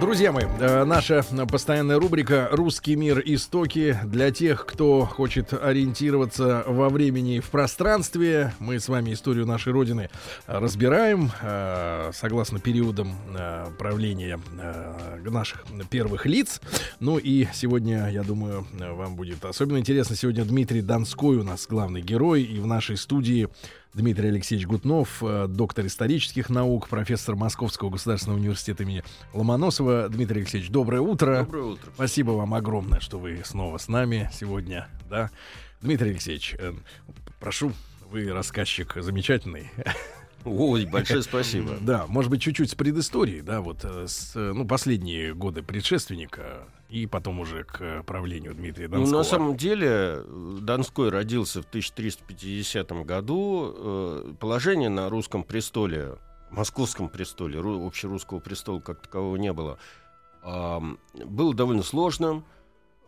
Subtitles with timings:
[0.00, 3.20] Друзья мои, э, наша постоянная рубрика «Русский мир.
[3.22, 8.54] Истоки» для тех, кто хочет ориентироваться во времени и в пространстве.
[8.60, 10.08] Мы с вами историю нашей Родины
[10.46, 14.40] разбираем э, согласно периодам э, правления
[15.22, 16.62] наших первых лиц.
[16.98, 20.16] Ну и сегодня, я думаю, вам будет особенно интересно.
[20.16, 22.42] Сегодня Дмитрий Донской у нас главный герой.
[22.42, 23.48] И в нашей студии
[23.92, 30.08] Дмитрий Алексеевич Гутнов, э, доктор исторических наук, профессор Московского государственного университета имени Ломоносова.
[30.08, 31.40] Дмитрий Алексеевич, доброе утро.
[31.44, 31.90] Доброе утро.
[31.94, 34.88] Спасибо вам огромное, что вы снова с нами сегодня.
[35.08, 35.30] Да.
[35.82, 36.72] Дмитрий Алексеевич, э,
[37.40, 37.72] прошу,
[38.10, 39.70] вы рассказчик замечательный.
[40.44, 41.76] Ой, большое спасибо.
[41.80, 47.06] Да, может быть, чуть-чуть с предысторией, да, вот э, с, ну, последние годы предшественника и
[47.06, 49.12] потом уже к правлению Дмитрия Донского.
[49.12, 50.24] Ну, на самом деле,
[50.60, 53.74] Донской родился в 1350 году.
[53.76, 56.16] Э, положение на русском престоле,
[56.50, 59.78] московском престоле, общерусского престола как такового не было,
[60.42, 62.44] было довольно сложным.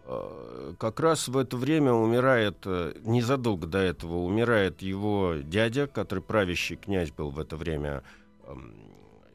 [0.05, 6.23] Э, как раз в это время умирает, э, незадолго до этого умирает его дядя, который
[6.23, 8.05] правящий князь был в это время,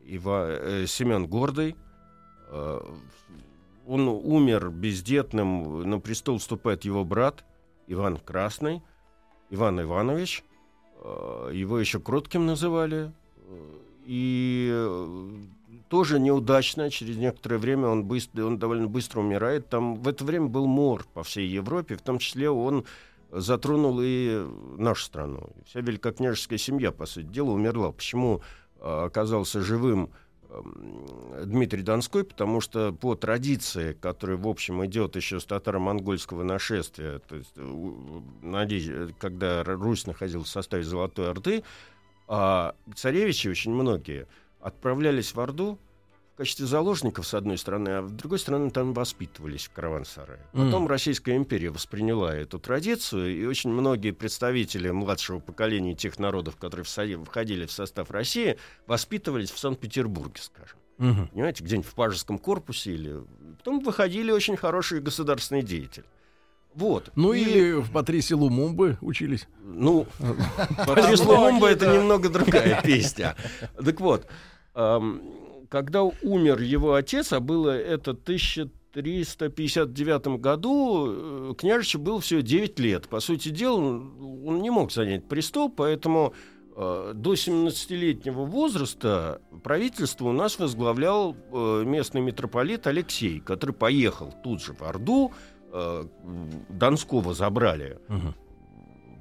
[0.06, 1.76] Ива, Семен Гордый
[3.88, 7.46] он умер бездетным, на престол вступает его брат
[7.88, 8.82] Иван Красный,
[9.50, 10.44] Иван Иванович,
[11.02, 13.12] э, его еще Кротким называли,
[14.06, 15.30] и э,
[15.90, 19.70] тоже неудачно, через некоторое время он, быстро, он довольно быстро умирает.
[19.70, 22.86] Там в это время был мор по всей Европе, в том числе он
[23.32, 25.50] затронул и нашу страну.
[25.66, 27.92] Вся великокняжеская семья, по сути дела, умерла.
[27.92, 28.42] Почему
[28.80, 30.12] э, оказался живым
[31.46, 37.36] Дмитрий Донской, потому что по традиции, которая, в общем, идет еще с татаро-монгольского нашествия, то
[37.36, 37.54] есть,
[38.42, 41.64] надеюсь, когда Русь находилась в составе Золотой Орды,
[42.28, 44.28] а царевичи очень многие
[44.60, 45.80] отправлялись в Орду
[46.38, 50.40] в качестве заложников, с одной стороны, а с другой стороны, там воспитывались в караван-сарае.
[50.52, 50.88] Потом mm.
[50.88, 57.66] Российская империя восприняла эту традицию, и очень многие представители младшего поколения тех народов, которые входили
[57.66, 60.78] в состав России, воспитывались в Санкт-Петербурге, скажем.
[61.00, 61.30] Угу.
[61.34, 63.16] Понимаете, где-нибудь в пажеском корпусе или...
[63.58, 66.06] Потом выходили очень хорошие государственные деятели.
[66.76, 67.10] Вот.
[67.16, 67.42] Ну и...
[67.42, 69.48] или в Патрисе Лумумбы учились.
[69.64, 70.06] Ну,
[70.86, 73.36] Патрис Лумумба это немного другая песня.
[73.84, 74.28] Так вот,
[75.70, 83.08] когда умер его отец, а было это 1359 году, э, княжичу было всего 9 лет.
[83.08, 86.34] По сути дела, он не мог занять престол, поэтому
[86.76, 94.62] э, до 17-летнего возраста правительство у нас возглавлял э, местный митрополит Алексей, который поехал тут
[94.62, 95.32] же в Орду,
[96.70, 98.00] Донского забрали.
[98.08, 98.34] Угу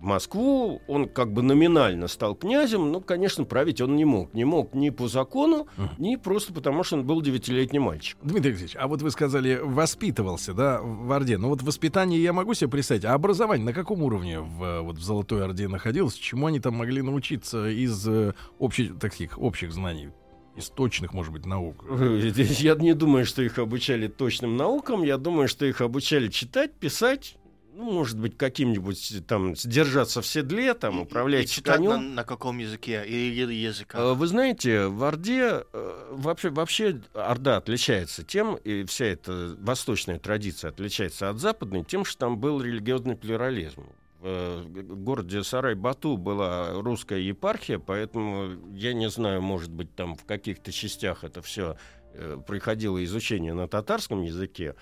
[0.00, 4.32] Москву, он как бы номинально стал князем, но, конечно, править он не мог.
[4.34, 5.88] Не мог ни по закону, uh-huh.
[5.98, 8.18] ни просто потому, что он был девятилетний мальчик.
[8.22, 11.38] Дмитрий Алексеевич, а вот вы сказали, воспитывался, да, в Орде.
[11.38, 13.04] Ну вот воспитание я могу себе представить.
[13.04, 16.14] А образование на каком уровне в, вот в Золотой Орде находилось?
[16.14, 20.10] Чему они там могли научиться из э, общих, таких общих знаний?
[20.56, 21.84] из точных, может быть, наук?
[21.90, 25.02] Я не думаю, что их обучали точным наукам.
[25.02, 27.36] Я думаю, что их обучали читать, писать,
[27.76, 31.90] ну, может быть, каким-нибудь там держаться в седле, там, управлять и, и конем.
[31.90, 33.98] На, на каком языке или языка?
[33.98, 40.18] Э, вы знаете, в Орде э, вообще, вообще Орда отличается тем, и вся эта восточная
[40.18, 43.84] традиция отличается от западной, тем, что там был религиозный плюрализм.
[44.22, 50.72] В городе Сарай-Бату была русская епархия, поэтому я не знаю, может быть, там в каких-то
[50.72, 51.76] частях это все
[52.14, 54.74] э, происходило изучение на татарском языке,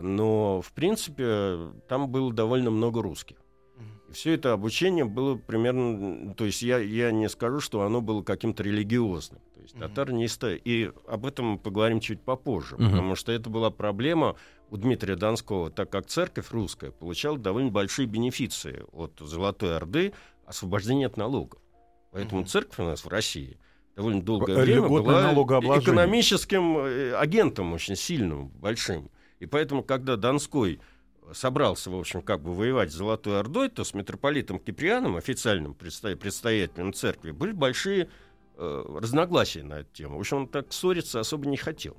[0.00, 3.36] но, в принципе, там было довольно много русских.
[4.08, 6.34] И все это обучение было примерно...
[6.34, 9.40] То есть я, я не скажу, что оно было каким-то религиозным.
[9.54, 10.62] То есть татар не стоит.
[10.64, 12.90] И об этом мы поговорим чуть попозже, uh-huh.
[12.90, 14.36] потому что это была проблема
[14.70, 20.12] у Дмитрия Донского, так как церковь русская получала довольно большие бенефиции от Золотой Орды,
[20.46, 21.60] освобождения от налогов.
[22.12, 22.46] Поэтому uh-huh.
[22.46, 23.58] церковь у нас в России
[23.96, 29.10] довольно долгое время была экономическим э, агентом очень сильным, большим.
[29.40, 30.80] И поэтому, когда Донской
[31.32, 36.16] собрался, в общем, как бы воевать с Золотой Ордой, то с митрополитом Киприаном, официальным предстоя-
[36.16, 38.08] предстоятелем церкви, были большие
[38.56, 40.16] э, разногласия на эту тему.
[40.16, 41.96] В общем, он так ссориться особо не хотел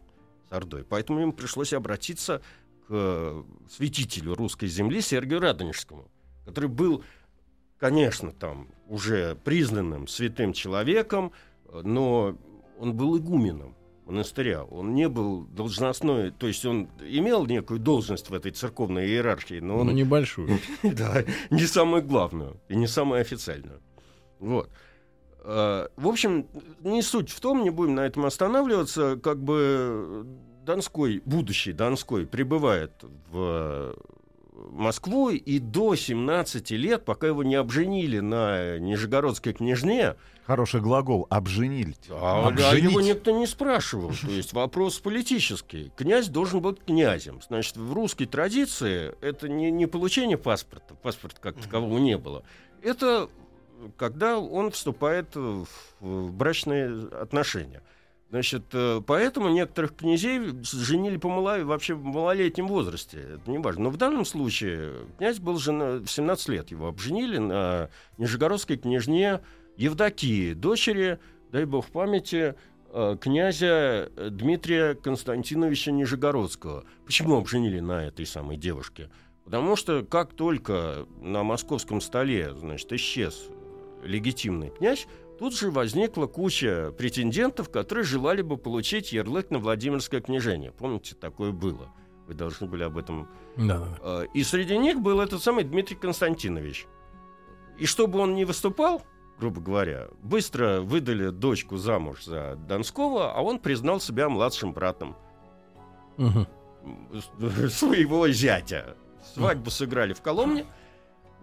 [0.49, 0.83] с Ордой.
[0.83, 2.41] Поэтому ему пришлось обратиться
[2.87, 6.09] к э, святителю русской земли Сергию Радонежскому,
[6.45, 7.03] который был
[7.79, 11.31] конечно, там уже признанным святым человеком,
[11.71, 12.38] но
[12.79, 14.63] он был игуменом монастыря.
[14.63, 19.79] Он не был должностной, то есть он имел некую должность в этой церковной иерархии, но
[19.79, 19.87] он...
[19.87, 20.59] Ну, небольшую.
[20.83, 23.81] Да, не самую главную и не самую официальную.
[24.39, 24.69] Вот.
[25.39, 26.47] А, В общем,
[26.81, 30.25] не суть в том, не будем на этом останавливаться, как бы
[30.65, 32.91] Донской, будущий Донской, прибывает
[33.31, 33.95] в
[34.71, 40.15] Москву и до 17 лет, пока его не обженили на Нижегородской княжне,
[40.45, 41.95] Хороший глагол «обженили».
[42.09, 42.71] а, Обженить.
[42.71, 44.11] а его никто не спрашивал.
[44.11, 45.91] То есть вопрос политический.
[45.95, 47.41] Князь должен быть князем.
[47.47, 52.43] Значит, в русской традиции это не, не получение паспорта, паспорта как такового не было.
[52.83, 53.27] Это
[53.97, 55.67] когда он вступает в
[55.99, 57.81] брачные отношения.
[58.30, 63.19] Значит, э, поэтому некоторых князей женили по мала- вообще в малолетнем возрасте.
[63.36, 63.86] Это не важно.
[63.86, 69.42] Но в данном случае князь был жена, в 17 лет его обженили на Нижегородской княжне
[69.77, 71.19] Евдокии, дочери,
[71.51, 72.56] дай бог памяти,
[72.92, 76.83] э, князя Дмитрия Константиновича Нижегородского.
[77.06, 79.10] Почему обженили на этой самой девушке?
[79.44, 83.50] Потому что как только на московском столе, значит, исчез
[84.04, 85.07] легитимный князь,
[85.39, 90.71] тут же возникла куча претендентов, которые желали бы получить ярлык на Владимирское княжение.
[90.71, 91.89] Помните, такое было.
[92.27, 93.87] Вы должны были об этом Да.
[94.01, 96.87] Э, И среди них был этот самый Дмитрий Константинович.
[97.77, 99.03] И чтобы он не выступал,
[99.39, 105.15] грубо говоря, быстро выдали дочку замуж за Донского, а он признал себя младшим братом
[106.17, 106.47] м,
[107.69, 108.95] своего зятя.
[109.33, 110.65] Свадьбу сыграли в Коломне.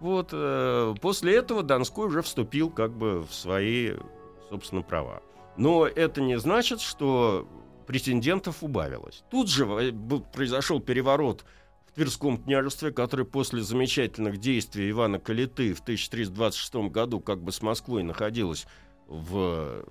[0.03, 3.93] Вот, э, после этого Донской уже вступил как бы в свои,
[4.49, 5.23] собственно, права.
[5.55, 7.47] Но это не значит, что
[7.87, 9.23] претендентов убавилось.
[9.31, 11.45] Тут же был- произошел переворот
[11.87, 17.61] в Тверском княжестве, который после замечательных действий Ивана Калиты в 1326 году как бы с
[17.61, 18.67] Москвой находилась
[19.07, 19.85] в...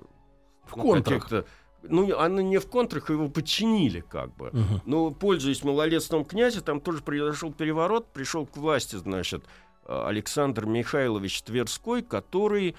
[0.67, 1.47] В ну, контрах.
[1.85, 4.51] Ну, она не в контрах, его подчинили как бы.
[4.53, 4.83] Мгм.
[4.85, 11.43] Но, пользуясь малолетством князя, там тоже произошел переворот, пришел к власти, значит, э, Александр Михайлович
[11.43, 12.75] Тверской, который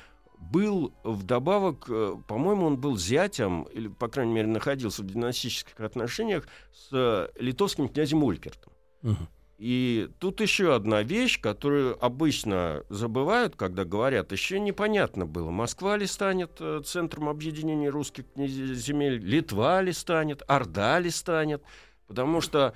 [0.52, 6.48] был вдобавок, э, по-моему, он был зятем, или, по крайней мере, находился в династических отношениях
[6.74, 8.74] с э, литовским князем Улькертом.
[9.02, 9.28] Мгм.
[9.58, 16.06] И тут еще одна вещь, которую обычно забывают, когда говорят, еще непонятно было, Москва ли
[16.06, 21.64] станет э, центром объединения русских земель, Литва ли станет, Орда ли станет,
[22.08, 22.74] потому что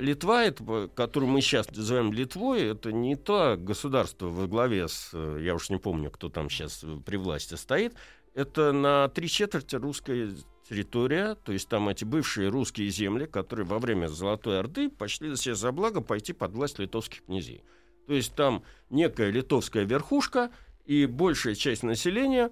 [0.00, 5.10] Литва, это, э, которую мы сейчас называем Литвой, это не то государство во главе с,
[5.12, 7.94] э, я уж не помню, кто там сейчас при власти стоит,
[8.34, 10.30] это на три четверти русская
[10.66, 15.54] территория, то есть там эти бывшие русские земли, которые во время Золотой Орды почли себе
[15.54, 17.62] за благо пойти под власть литовских князей.
[18.06, 20.50] То есть там некая литовская верхушка
[20.86, 22.50] и большая часть населения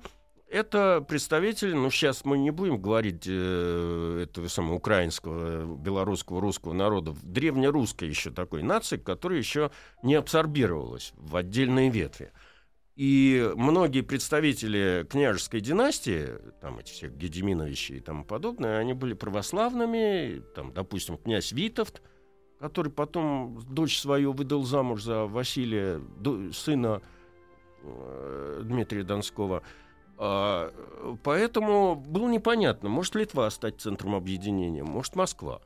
[0.50, 7.14] это представители, ну сейчас мы не будем говорить э, этого самого украинского, белорусского, русского народа,
[7.22, 9.70] древнерусской еще такой нации, которая еще
[10.02, 12.32] не абсорбировалась в отдельные ветви.
[12.96, 16.28] И многие представители княжеской династии,
[16.60, 22.02] там эти все Гедеминовичи и тому подобное, они были православными, там, допустим, князь Витовт,
[22.58, 26.02] который потом дочь свою выдал замуж за Василия,
[26.52, 27.00] сына
[27.82, 29.62] э, Дмитрия Донского.
[30.22, 35.62] А, э, поэтому было непонятно, может Литва стать центром объединения, может Москва.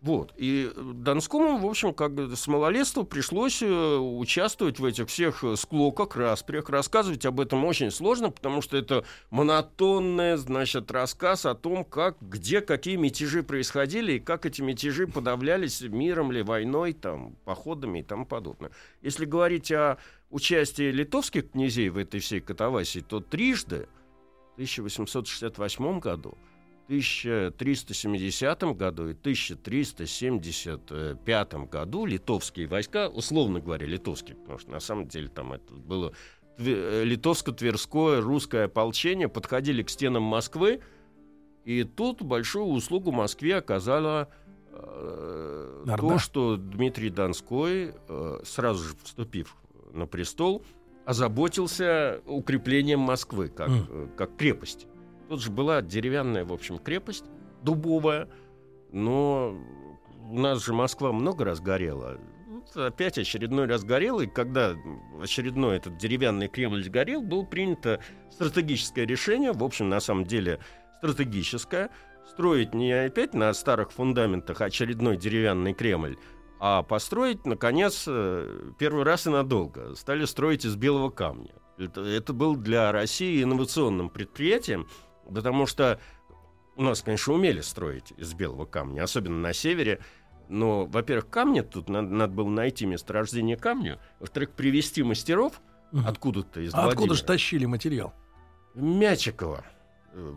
[0.00, 0.32] Вот.
[0.36, 5.54] И Донскому, в общем, как бы с малолетства пришлось э, участвовать в этих всех э,
[5.54, 6.70] склоках, распрях.
[6.70, 12.62] Рассказывать об этом очень сложно, потому что это монотонный, значит, рассказ о том, как, где
[12.62, 18.26] какие мятежи происходили и как эти мятежи подавлялись миром ли, войной, там, походами и тому
[18.26, 18.72] подобное.
[19.02, 19.98] Если говорить о
[20.32, 23.86] участии литовских князей в этой всей катавасии, то трижды,
[24.50, 26.36] в 1868 году,
[26.86, 35.28] 1370 году и 1375 году литовские войска, условно говоря, литовские, потому что на самом деле
[35.28, 36.12] там это было
[36.58, 40.80] э, литовско-тверское русское ополчение, подходили к стенам Москвы,
[41.64, 44.28] и тут большую услугу Москве оказала
[44.72, 49.56] э, то, что Дмитрий Донской, э, сразу же вступив
[49.92, 50.64] на престол,
[51.04, 54.86] озаботился укреплением Москвы как, э, как крепости.
[55.28, 57.24] Тут же была деревянная, в общем, крепость,
[57.62, 58.28] дубовая,
[58.92, 59.56] но
[60.30, 62.18] у нас же Москва много раз горела.
[62.46, 64.76] Вот опять очередной раз горела, и когда
[65.20, 70.60] очередной этот деревянный Кремль сгорел, было принято стратегическое решение, в общем, на самом деле
[70.98, 71.90] стратегическое,
[72.28, 76.16] строить не опять на старых фундаментах очередной деревянный Кремль,
[76.64, 81.50] А построить, наконец, э, первый раз и надолго стали строить из белого камня.
[81.76, 84.86] Это, это был для России инновационным предприятием,
[85.28, 85.98] потому что
[86.76, 89.98] у нас, конечно, умели строить из белого камня, особенно на севере.
[90.48, 93.98] Но, во-первых, камни тут надо, надо было найти месторождение камня.
[94.20, 95.60] Во-вторых, привести мастеров
[96.06, 97.14] откуда-то из А откуда Владимира.
[97.16, 98.14] же тащили материал?
[98.76, 99.64] Мячикова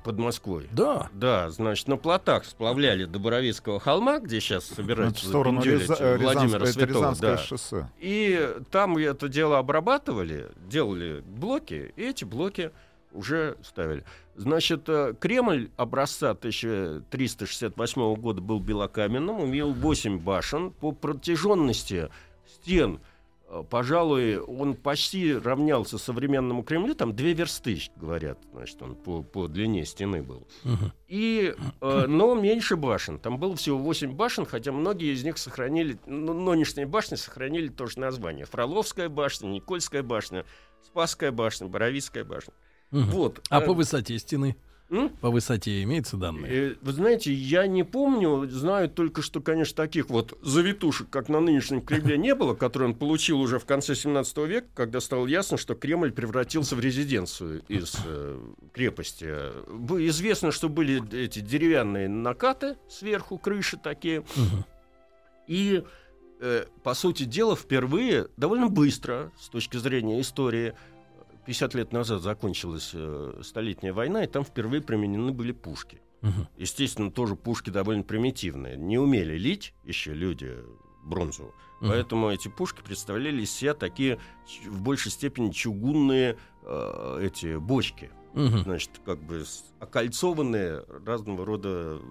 [0.03, 0.67] под Москвой.
[0.71, 1.09] Да.
[1.13, 6.17] Да, значит, на плотах сплавляли до Боровицкого холма, где сейчас собираются в сторону Ряза- э,
[6.17, 6.99] Владимира это Святого.
[6.99, 7.37] Рязанское да.
[7.37, 7.89] шоссе.
[7.99, 12.71] И там это дело обрабатывали, делали блоки, и эти блоки
[13.11, 14.03] уже ставили.
[14.35, 20.71] Значит, э, Кремль образца 1368 года был белокаменным, имел 8 башен.
[20.71, 22.09] По протяженности
[22.45, 23.14] стен, э,
[23.69, 29.85] пожалуй, он почти равнялся современному Кремлю, там две версты, говорят, значит, он по, по длине
[29.85, 30.47] стены был.
[31.07, 33.19] И, э, но меньше башен.
[33.19, 37.99] Там было всего 8 башен, хотя многие из них сохранили, ну, нынешние башни сохранили тоже
[37.99, 38.45] название.
[38.45, 40.45] Фроловская башня, Никольская башня,
[40.83, 42.53] Спасская башня, Боровицкая башня.
[42.91, 43.09] Мгм.
[43.11, 43.41] Вот.
[43.49, 44.55] А Э, по высоте стены?
[44.89, 45.09] М?
[45.09, 46.71] По высоте имеются данные?
[46.71, 51.39] Э, Вы знаете, я не помню, знаю только, что, конечно, таких вот завитушек, как на
[51.39, 55.57] нынешнем Кремле, не было, которые он получил уже в конце 17 века, когда стало ясно,
[55.57, 58.39] что Кремль превратился в резиденцию из э,
[58.73, 59.25] крепости.
[60.07, 64.23] Известно, что были эти деревянные накаты сверху, крыши такие.
[65.47, 65.83] И,
[66.41, 70.73] э, по сути дела, впервые, довольно быстро, с точки зрения истории,
[71.45, 76.01] 50 лет назад закончилась э, Столетняя война, и там впервые применены были пушки.
[76.21, 76.47] Мгм.
[76.57, 78.77] Естественно, тоже пушки довольно примитивные.
[78.77, 80.55] Не умели лить еще люди
[81.03, 81.53] бронзу.
[81.81, 81.91] Мгм.
[81.91, 84.19] Поэтому эти пушки представляли из себя такие
[84.67, 88.09] в большей степени чугунные э, эти бочки.
[88.33, 88.63] Мгм.
[88.63, 89.43] Значит, как бы
[89.79, 92.01] окольцованные разного рода...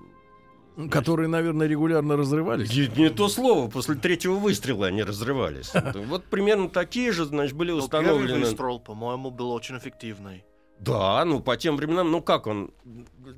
[0.91, 2.71] Которые, наверное, регулярно разрывались?
[2.75, 5.73] Не, не то слово, после третьего выстрела они разрывались.
[5.95, 8.41] Вот примерно такие же, значит, были первый установлены...
[8.41, 10.45] выстрел, по-моему, был очень эффективный.
[10.81, 12.73] Да, ну по тем временам, ну как он,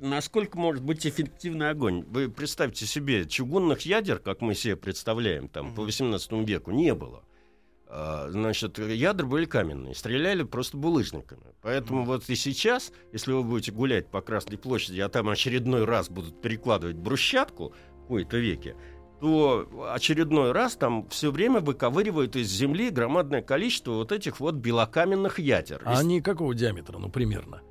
[0.01, 2.03] насколько может быть эффективный огонь?
[2.09, 5.85] Вы представьте себе, чугунных ядер, как мы себе представляем, там по Мгм.
[5.85, 7.23] 18 веку не было.
[7.89, 11.43] А, Значит, ядра были каменные, стреляли просто булыжниками.
[11.61, 12.07] Поэтому Мгм.
[12.07, 16.41] вот и сейчас, если вы будете гулять по Красной площади, а там очередной раз будут
[16.41, 18.75] перекладывать брусчатку в кои-то веке,
[19.21, 25.39] то очередной раз там все время выковыривают из земли громадное количество вот этих вот белокаменных
[25.39, 25.81] ядер.
[25.85, 27.61] А они какого диаметра, ну, примерно?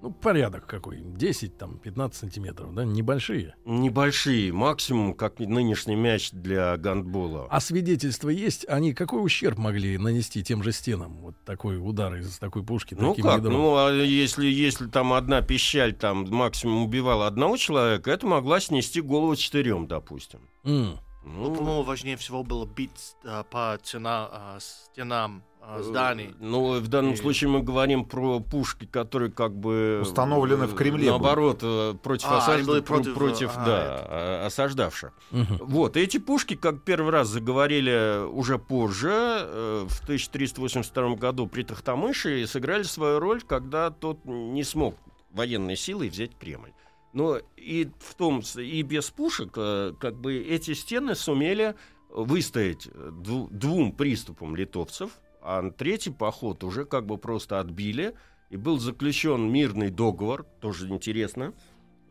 [0.00, 1.00] Ну, порядок какой?
[1.00, 2.84] 10, там, 15 сантиметров, да?
[2.84, 3.54] Небольшие.
[3.64, 7.48] Небольшие, максимум, как нынешний мяч для гандбола.
[7.50, 8.68] А свидетельства есть?
[8.68, 11.18] Они какой ущерб могли нанести тем же стенам?
[11.18, 13.52] Вот такой удар из такой пушки, ну таким как, ядром?
[13.52, 19.00] ну а если, если там одна пищаль там максимум убивала одного человека, это могла снести
[19.00, 20.40] голову четырем, допустим.
[20.64, 20.98] М.
[21.24, 26.34] Ну, Ну, по-моему, важнее всего было бить а, по цена, а, стенам а, зданий.
[26.38, 29.98] Ну, в данном И- случае мы говорим про пушки, которые как бы...
[30.02, 31.58] Установлены в Кремле Наоборот,
[32.02, 35.12] против, А, были про- против, против, а, да, а, осаждавших.
[35.32, 35.58] Мгм.
[35.60, 42.40] Вот, эти пушки, как первый раз заговорили уже позже, э, в 1382 году при Тахтамыше,
[42.40, 44.94] и сыграли свою роль, когда тот не смог
[45.30, 46.72] военной силой взять Кремль.
[47.12, 51.74] Но и в том, и без пушек, э, как бы эти стены сумели
[52.10, 58.14] выстоять дву- двум приступам литовцев, а третий поход уже как бы просто отбили,
[58.50, 61.54] и был заключен мирный договор, тоже интересно,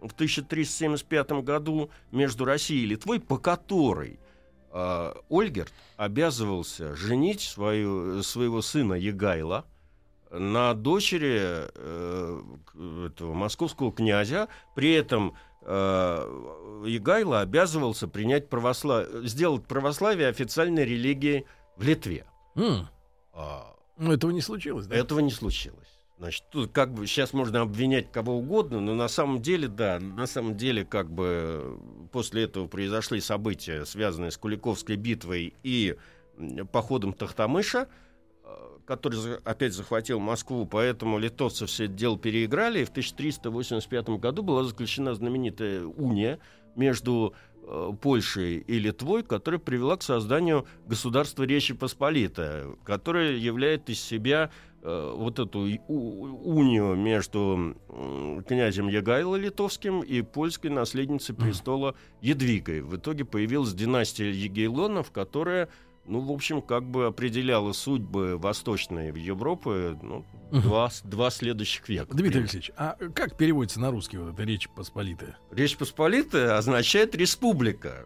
[0.01, 4.19] в 1375 году между Россией и Литвой, по которой
[4.71, 9.65] э, Ольгерт обязывался женить свою, своего сына Егайла
[10.31, 12.41] на дочери э,
[13.07, 14.47] этого московского князя.
[14.75, 22.25] При этом э, Егайло обязывался принять православие, сделать православие официальной религией в Литве.
[22.55, 22.87] М.
[23.33, 24.95] А, Ну, этого не случилось, да?
[24.95, 25.87] этого не случилось.
[26.19, 30.25] Значит, тут как бы сейчас можно обвинять кого угодно, но на самом деле, да, на
[30.25, 31.79] самом деле, как бы
[32.11, 35.95] после этого произошли события, связанные с Куликовской битвой и
[36.71, 37.87] походом Тахтамыша,
[38.87, 44.63] который опять захватил Москву, поэтому литовцы все это дело переиграли, и в 1385 году была
[44.63, 46.39] заключена знаменитая уния
[46.75, 53.99] между э, Польшей и Литвой, которая привела к созданию государства Речи Посполитая, которое являет из
[53.99, 54.51] себя
[54.81, 62.79] э, вот эту унию между м, князем Ягайло литовским и польской наследницей престола Едвигой.
[62.79, 65.67] В итоге появилась династия Егейлонов, которая,
[66.07, 70.61] ну, в общем, как бы определяла судьбы восточной Европы ну, Мгм.
[70.61, 72.13] два, два следующих века.
[72.15, 75.37] Дмитрий Алексеевич, а как переводится на русский вот эта речь посполитая?
[75.51, 78.05] Речь Посполитая означает республика.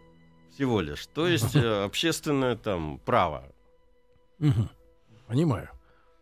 [0.52, 1.06] всего лишь.
[1.06, 3.44] То есть э, общественное там право.
[4.38, 4.68] Мгм.
[5.28, 5.70] Понимаю.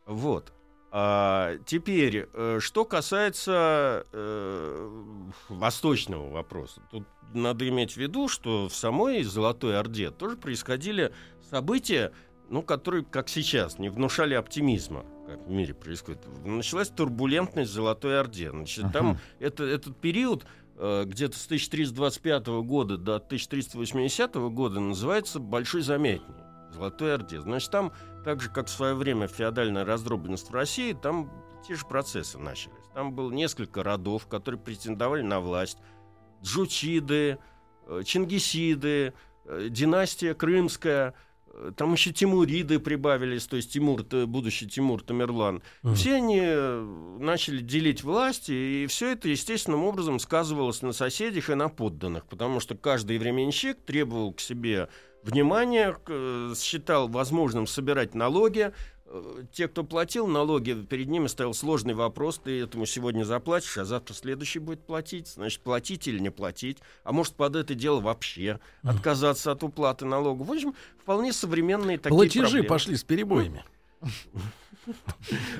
[0.07, 0.53] Вот.
[0.93, 4.91] А теперь, э, что касается э,
[5.49, 11.13] восточного вопроса, тут надо иметь в виду, что в самой Золотой Орде тоже происходили
[11.51, 12.13] события,
[12.49, 16.21] ну, которые, как сейчас, не внушали оптимизма, как в мире происходит.
[16.45, 18.51] Началась турбулентность Золотой Орде.
[18.51, 20.45] Значит, там это, этот период
[20.77, 26.35] э, где-то с 1325 года до 1380 года называется Большой Замятней.
[26.73, 27.41] Золотой Орде.
[27.41, 27.93] Значит, там,
[28.25, 31.31] так же, как в свое время феодальная раздробленность в России, там
[31.67, 32.75] те же процессы начались.
[32.95, 35.79] Там было несколько родов, которые претендовали на власть.
[36.43, 37.39] Джучиды,
[37.87, 39.15] э, Чингисиды,
[39.45, 41.15] э, династия Крымская,
[41.77, 45.63] там еще Тимуриды прибавились, то есть Тимур, будущий Тимур Тамерлан.
[45.83, 45.95] Мгм.
[45.95, 51.55] Все они э, начали делить власти, и все это естественным образом сказывалось на соседях и
[51.55, 54.89] на подданных, потому что каждый временщик требовал к себе
[55.23, 58.73] внимания, э, считал возможным собирать налоги.
[59.13, 63.85] Э, Те, кто платил налоги, перед ними стоял сложный вопрос, ты этому сегодня заплатишь, а
[63.85, 68.61] завтра следующий будет платить, значит, платить или не платить, а может под это дело вообще
[68.85, 70.47] отказаться от уплаты налогов.
[70.47, 72.69] В общем, вполне современные такие Платежи проблемы.
[72.69, 73.65] пошли с перебоями.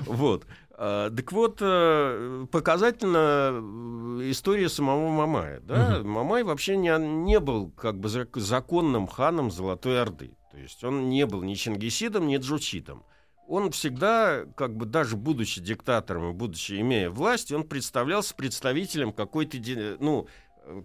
[0.05, 0.45] Вот.
[0.73, 5.59] А, Так вот, э, показательна э, история самого Мамая.
[5.61, 6.01] Да?
[6.03, 10.31] Мамай вообще не, не был как бы зак- законным ханом Золотой Орды.
[10.51, 13.03] То есть он не был ни Чингисидом, ни Джучидом.
[13.47, 19.57] Он всегда, как бы даже будучи диктатором и будучи имея власть, он представлялся представителем какой-то,
[19.99, 20.27] ну,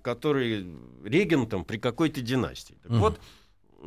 [0.02, 0.66] который
[1.04, 2.76] регентом при какой-то династии.
[2.82, 3.00] Так Мгм.
[3.00, 3.20] вот,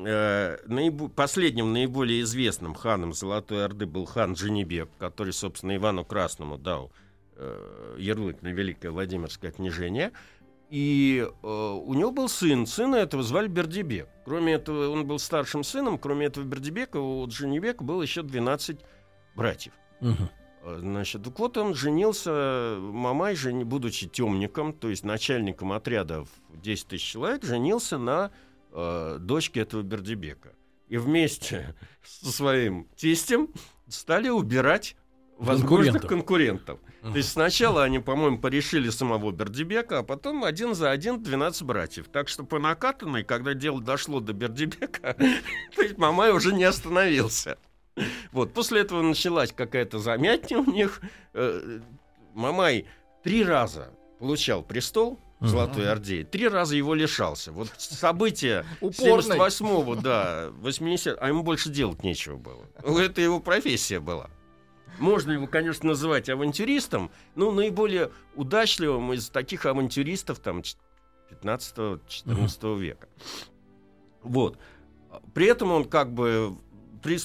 [0.06, 6.58] э, наибо- последним наиболее известным ханом Золотой Орды был хан Дженебек, который, собственно, Ивану Красному
[6.58, 6.92] дал
[7.42, 10.12] э, ярлык на Великое Владимирское княжение.
[10.70, 12.66] И э, у него был сын.
[12.68, 14.08] Сына этого звали Бердибек.
[14.26, 15.98] Кроме этого, он был старшим сыном.
[15.98, 18.80] Кроме этого Бердибека, у Дженебека было еще 12
[19.36, 19.74] братьев.
[20.02, 20.14] Э,
[20.80, 26.88] Значит, так вот он женился, Мамай, жени- будучи темником, то есть начальником отряда в 10
[26.90, 28.30] тысяч человек, женился на
[28.72, 30.54] э, дочке этого Бердибека.
[30.90, 33.50] И вместе со своим тестем
[33.88, 34.96] стали убирать
[35.40, 36.80] возможных конкурентов.
[37.02, 42.08] То есть сначала они, по-моему, порешили самого Бердибека, а потом один за один 12 братьев.
[42.12, 45.16] Так что по накатанной, когда дело дошло до Бердибека,
[45.76, 47.58] то есть Мамай уже не остановился.
[48.32, 51.02] Вот, после этого началась какая-то замятня у них.
[51.34, 51.80] Э,
[52.34, 52.86] Мамай
[53.24, 55.48] три раза получал престол в.
[55.48, 57.54] Золотой Орде, три раза его лишался.
[57.54, 59.38] Вот события Упорный.
[59.38, 62.66] 78-го, да, 80 а ему больше делать нечего было.
[62.84, 64.30] Это его профессия была.
[64.98, 70.64] Можно его, конечно, называть авантюристом, но наиболее удачливым из таких авантюристов там
[71.30, 73.08] 15-14 века.
[74.24, 74.58] Вот.
[75.34, 76.58] При этом он как бы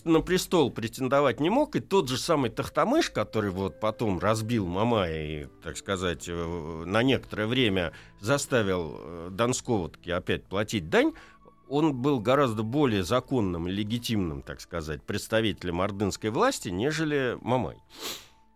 [0.04, 5.26] на престол претендовать не мог, и тот же самый Тахтамыш, который вот потом разбил Мамая
[5.26, 11.12] и, так сказать, э, на некоторое время заставил э, Донского таки опять платить дань,
[11.68, 17.76] он был гораздо более законным и легитимным, так сказать, представителем ордынской власти, нежели Мамай.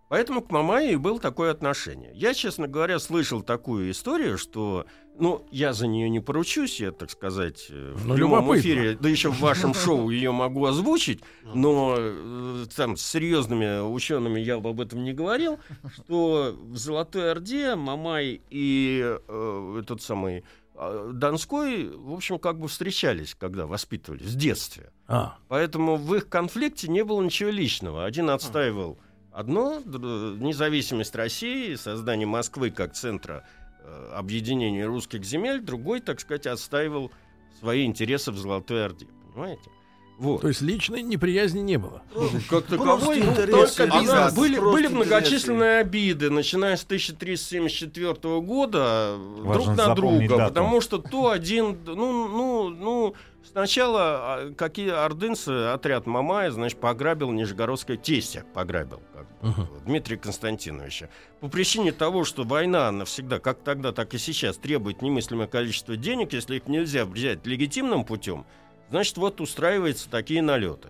[0.08, 2.10] Поэтому к Мамаю было такое отношение.
[2.14, 4.86] Я, честно говоря, слышал такую историю, что,
[5.18, 8.60] ну, я за нее не поручусь, я, так сказать, э, в Ну, прямом любопытно.
[8.62, 11.20] эфире, да еще в вашем шоу ее могу озвучить,
[11.54, 15.58] но э, там с серьезными учеными я бы об этом не говорил,
[15.92, 20.42] что в Золотой Орде Мамай и э, этот самый
[21.12, 24.90] Донской, в общем, как бы встречались, когда воспитывались в детстве.
[25.08, 28.04] А, Поэтому в их конфликте не было ничего личного.
[28.04, 28.98] Один отстаивал
[29.32, 33.44] одно, независимость России, создание Москвы как центра
[33.80, 37.10] э, объединения русских земель, другой, так сказать, отстаивал
[37.58, 39.06] свои интересы в Золотой Орде.
[39.32, 39.70] Понимаете?
[40.18, 40.40] Вот.
[40.40, 42.02] то есть личной неприязни не было.
[42.12, 49.16] Ну, как таковой, ну, интерес, только бизнес, были, были многочисленные обиды, начиная с 1374 года
[49.44, 50.48] друг на друга, дату.
[50.48, 53.14] потому что то один, ну, ну, ну,
[53.48, 59.68] сначала а, какие ордынцы, отряд Мамая, значит, пограбил Нижегородское тестя, пограбил как бы, Мгм.
[59.86, 61.10] Дмитрия Константиновича.
[61.40, 66.32] По причине того, что война навсегда, как тогда, так и сейчас, требует немыслимое количество денег,
[66.32, 68.46] если их нельзя взять легитимным путем,
[68.90, 70.88] значит, вот устраиваются такие налеты.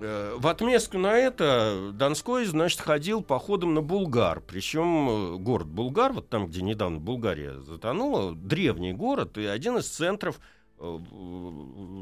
[0.00, 4.40] Э, В отместку на это Донской, значит, ходил походом на Булгар.
[4.40, 9.88] Причем э, город Булгар, вот там, где недавно Булгария затонула, древний город и один из
[9.88, 10.40] центров
[10.78, 10.98] э,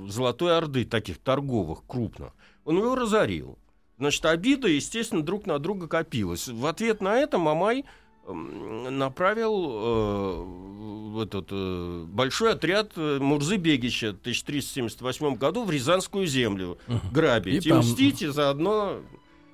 [0.08, 2.32] Золотой Орды, таких торговых, крупных.
[2.64, 3.58] Он его разорил.
[3.98, 6.48] Значит, обида, естественно, друг на друга копилась.
[6.48, 7.84] В ответ на это Мамай
[8.32, 16.78] направил э, этот э, большой отряд э, Мурзы Бегича в 1378 году в Рязанскую землю
[17.12, 18.96] грабить И и, там- мстить, и заодно...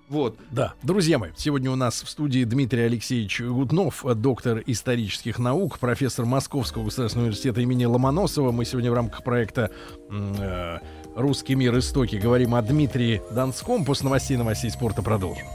[0.08, 0.38] Вот.
[0.52, 6.24] Да, друзья мои, сегодня у нас в студии Дмитрий Алексеевич Гутнов, доктор исторических наук, профессор
[6.26, 8.52] Московского государственного университета имени Ломоносова.
[8.52, 9.72] Мы сегодня в рамках проекта
[10.08, 10.78] э,
[11.16, 11.76] «Русский мир.
[11.76, 13.84] Истоки» говорим о Дмитрии Донском.
[13.84, 15.46] После новостей новостей спорта продолжим.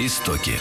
[0.00, 0.52] Истоки.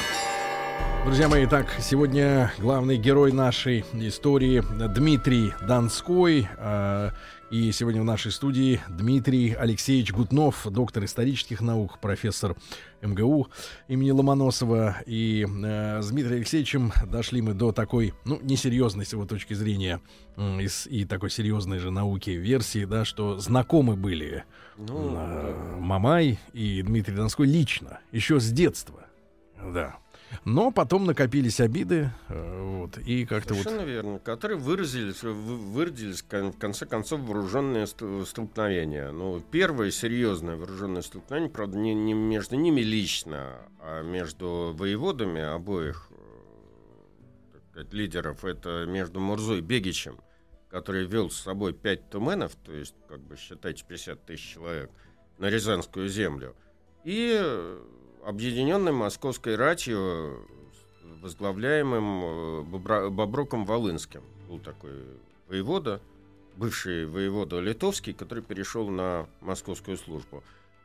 [1.06, 4.62] Друзья мои, так, сегодня главный герой нашей истории
[4.94, 6.46] Дмитрий Донской.
[6.58, 7.12] э,
[7.50, 12.58] и сегодня в нашей студии Дмитрий Алексеевич Гутнов, доктор исторических наук, профессор
[13.02, 13.48] МГУ
[13.88, 14.98] имени Ломоносова.
[15.06, 20.02] И э, с Дмитрием Алексеевичем дошли мы до такой, ну, несерьезной с его точки зрения
[20.38, 24.44] из- и такой серьезной же науки версии, да, что знакомы были
[24.78, 29.06] Ну, э, Мамай и Дмитрий Донской лично, еще с детства.
[29.64, 29.98] Да.
[30.46, 33.64] Но потом накопились обиды, э, вот, и как-то вот...
[33.64, 34.20] Совершенно верно.
[34.20, 39.12] Которые выразились, вы- выразились кон- в конце концов вооруженные ст- столкновения.
[39.12, 46.10] Ну, первое серьезное вооруженное столкновение, правда, не, не между ними лично, а между воеводами обоих
[46.12, 50.20] э, сказать, лидеров, это между Мурзой и Бегичем,
[50.70, 54.92] который вел с собой пять туменов, то есть, как бы считайте, 50 тысяч человек,
[55.40, 56.56] на Рязанскую землю,
[57.04, 57.82] и э,
[58.30, 60.46] объединенной московской ратью,
[61.22, 64.22] возглавляемым э, Боброком Волынским.
[64.48, 64.92] Был такой
[65.48, 66.00] воевода,
[66.56, 70.44] бывший воевода Литовский, который перешел на московскую службу.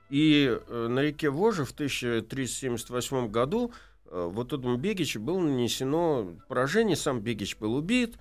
[0.09, 3.73] И э, на реке Воже в 1378 году
[4.07, 8.15] э, вот этому Бегичу было нанесено поражение, сам Бегич был убит,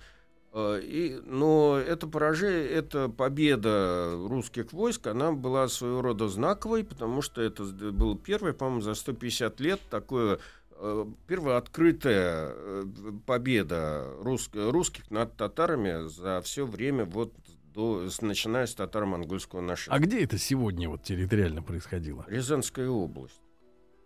[0.56, 7.42] И, но это поражение, эта победа русских войск, она была своего рода знаковой, потому что
[7.42, 10.38] это с- было первое, по-моему, за 150 лет такое
[10.76, 12.84] э, первая открытая э,
[13.26, 17.32] победа рус- русских над татарами за все время вот
[17.74, 19.94] до, начиная с татаро-монгольского нашествия.
[19.96, 22.24] А где это сегодня вот территориально происходило?
[22.28, 23.40] Рязанская область.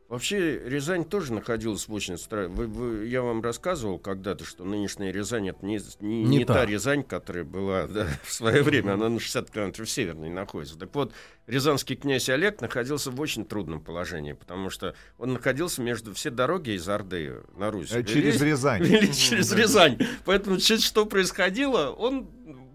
[0.08, 2.48] Вообще, Рязань тоже находилась в очень стра...
[2.48, 6.54] вы- вы- Я вам рассказывал когда-то, что нынешняя Рязань это не, не, Не не та.
[6.54, 8.94] та Рязань, которая была да, в свое время.
[8.94, 10.78] Она на 60 километров севернее находится.
[10.78, 11.12] Так вот,
[11.46, 16.70] рязанский князь Олег находился в очень трудном положении, потому что он находился между все дороги
[16.70, 17.92] из Орды на Русь.
[17.92, 18.82] Э, Через вели- Рязань.
[18.82, 19.98] вели через Рязань.
[20.24, 22.24] Поэтому чуть что происходило, он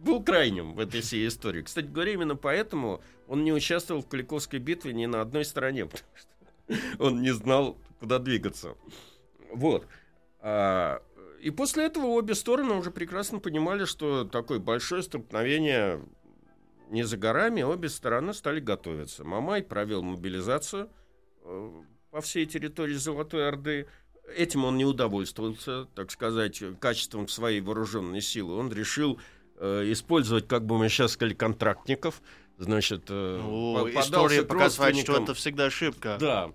[0.03, 1.63] был крайним в этой всей истории.
[1.63, 6.09] Кстати говоря, именно поэтому он не участвовал в Куликовской битве ни на одной стороне, потому
[6.13, 6.27] что
[6.99, 8.75] он не знал, куда двигаться.
[9.51, 9.87] Вот.
[10.39, 11.01] А,
[11.41, 16.01] и после этого обе стороны уже прекрасно понимали, что такое большое столкновение
[16.89, 19.23] не за горами, обе стороны стали готовиться.
[19.23, 20.89] Мамай провел мобилизацию
[21.43, 21.71] э,
[22.11, 23.87] по всей территории Золотой Орды.
[24.37, 28.55] Этим он не удовольствовался, так сказать, качеством своей вооруженной силы.
[28.55, 29.19] Он решил
[29.57, 32.21] э, использовать, как бы мы сейчас сказали, контрактников.
[32.57, 36.17] Значит, э, Ну, история показывает, что это всегда ошибка.
[36.19, 36.51] Да.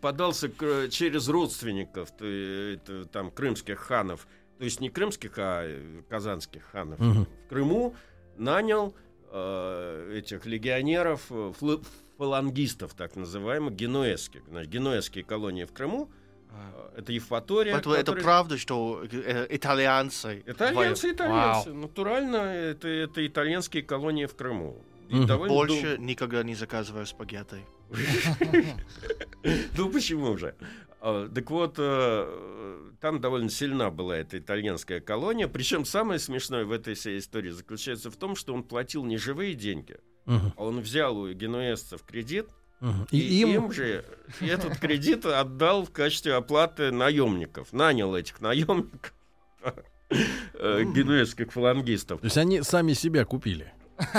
[0.00, 4.26] Подался к- через родственников э, это, там, крымских ханов,
[4.58, 7.24] то есть не крымских, а э, казанских ханов Мгм.
[7.26, 7.94] в Крыму,
[8.36, 8.94] нанял
[9.32, 11.84] э, этих легионеров, э, флы-
[12.18, 14.42] фалангистов, так называемых, генуэзских.
[14.48, 16.08] Значит, генуэзские колонии в Крыму,
[16.50, 17.72] э, это Евпатория.
[17.74, 19.04] Поэтому это правда, что
[19.50, 20.42] итальянцы...
[20.46, 21.70] Итальянцы, итальянцы.
[21.70, 21.74] Вау.
[21.80, 24.80] Натурально, это, это итальянские колонии в Крыму.
[25.10, 27.64] Довольно Больше никогда не заказываю спагетти.
[29.76, 30.54] Ну почему же?
[31.00, 35.48] А, Так вот, э, там довольно сильна была эта итальянская колония.
[35.48, 39.54] Причем самое смешное в этой всей истории заключается в том, что он платил не живые
[39.54, 42.46] деньги, а он взял у генуэзцев кредит,
[43.10, 43.50] и, И им...
[43.50, 44.04] им же
[44.40, 47.72] этот кредит отдал в качестве оплаты наемников.
[47.72, 49.14] Нанял этих наемников,
[50.10, 52.20] э, генуэзских фалангистов.
[52.20, 53.72] То есть они сами себя купили.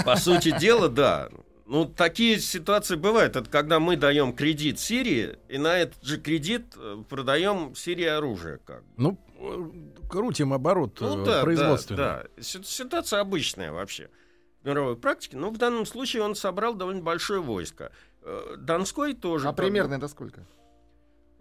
[0.06, 1.30] По сути дела, да.
[1.66, 3.36] Ну, такие ситуации бывают.
[3.36, 8.60] Это когда мы даем кредит Сирии, и на этот же кредит э, продаем Сирии оружие.
[8.66, 8.84] Как.
[8.98, 11.98] Ну, э, крутим оборот Ну, э, да, производственный.
[11.98, 12.44] да, да.
[12.44, 14.10] Си- Ситуация обычная вообще
[14.62, 15.38] в мировой практике.
[15.38, 17.92] Но в данном случае он собрал довольно большое войско.
[18.58, 19.48] Донской тоже.
[19.48, 20.46] А правда, примерно это сколько?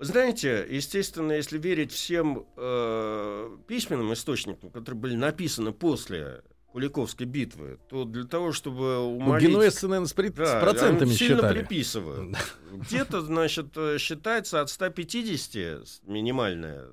[0.01, 6.43] Знаете, естественно, если верить всем э, письменным источникам, которые были написаны после
[6.75, 9.47] Куликовской битвы, то для того, чтобы Ну, умолить...
[9.49, 11.59] генуэзцы, наверное, с, при- с Да, процентами они сильно считали.
[11.61, 12.37] приписывают.
[12.73, 15.55] Где-то, значит, э, считается от 150
[15.87, 16.87] с- минимальная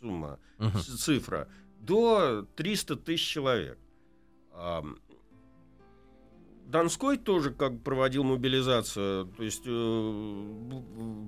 [0.00, 1.46] сумма, с- цифра,
[1.78, 3.78] до 300 тысяч человек.
[6.66, 10.80] Донской тоже как проводил мобилизацию, то есть э,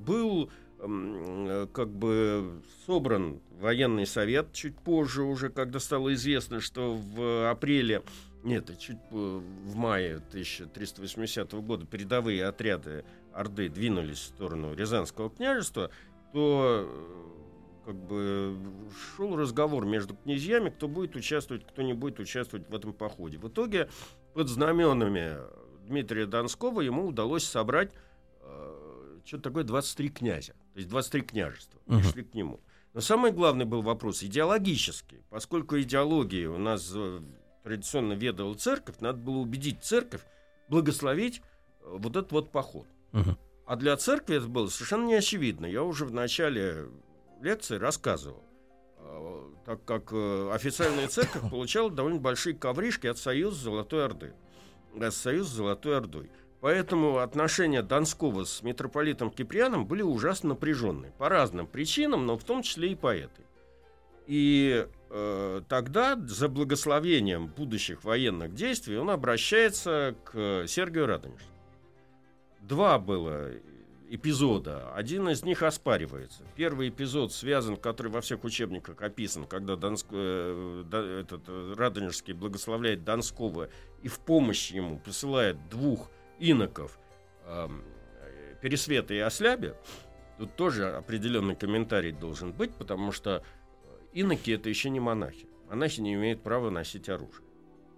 [0.06, 8.02] был как бы собран военный совет чуть позже уже, когда стало известно, что в апреле,
[8.42, 15.90] нет, чуть в мае 1380 года передовые отряды Орды двинулись в сторону Рязанского княжества,
[16.32, 18.56] то э, как бы
[19.16, 23.38] шел разговор между князьями, кто будет участвовать, кто не будет участвовать в этом походе.
[23.38, 23.88] В итоге
[24.34, 25.36] под знаменами
[25.86, 27.92] Дмитрия Донского ему удалось собрать
[28.40, 30.54] э, что-то такое 23 князя.
[30.72, 31.98] То есть 23 княжества uh-huh.
[31.98, 32.60] пришли к нему.
[32.92, 35.22] Но самый главный был вопрос идеологический.
[35.30, 37.20] Поскольку идеологии у нас э,
[37.62, 40.22] традиционно ведала церковь, надо было убедить церковь
[40.68, 41.40] благословить
[41.80, 42.86] э, вот этот вот поход.
[43.12, 43.36] Uh-huh.
[43.66, 45.66] А для церкви это было совершенно не очевидно.
[45.66, 46.88] Я уже в начале
[47.40, 48.44] лекции рассказывал
[49.64, 54.32] так как э, официальная церковь получала довольно большие ковришки от Союза Золотой Орды.
[55.00, 56.30] От Союза Золотой Ордой.
[56.60, 61.12] Поэтому отношения Донского с митрополитом Киприаном были ужасно напряженные.
[61.12, 63.46] По разным причинам, но в том числе и по этой.
[64.26, 71.50] И э, тогда за благословением будущих военных действий он обращается к Сергию Радонежскому.
[72.60, 73.50] Два было
[74.10, 74.92] эпизода.
[74.94, 76.44] Один из них оспаривается.
[76.56, 80.84] Первый эпизод связан, который во всех учебниках описан, когда Донск, э,
[81.22, 83.70] этот, э, Радонежский благословляет Донского
[84.02, 86.98] и в помощь ему посылает двух иноков
[87.44, 87.68] э,
[88.60, 89.74] Пересвета и Осляби.
[90.38, 93.44] Тут тоже определенный комментарий должен быть, потому что
[94.12, 95.46] иноки это еще не монахи.
[95.68, 97.46] Монахи не имеют права носить оружие.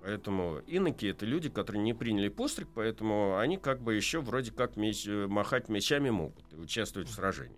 [0.02, 4.76] Поэтому иноки это люди, которые не приняли постриг, поэтому они как бы еще вроде как
[4.76, 7.56] меч, э, махать мечами могут и участвовать в сражении.